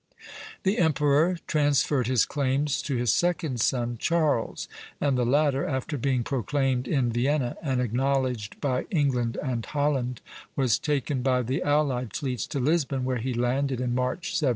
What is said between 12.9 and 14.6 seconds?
where he landed in March, 1704.